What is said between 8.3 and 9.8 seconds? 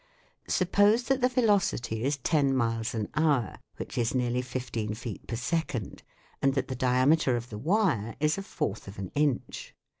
a fourth of an inch.